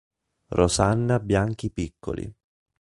[0.49, 2.33] Rosanna Bianchi Piccoli